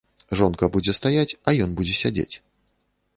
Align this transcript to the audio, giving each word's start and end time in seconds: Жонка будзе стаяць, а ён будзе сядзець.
Жонка 0.37 0.69
будзе 0.77 0.95
стаяць, 0.99 1.35
а 1.51 1.53
ён 1.65 1.75
будзе 1.81 1.93
сядзець. 2.01 2.31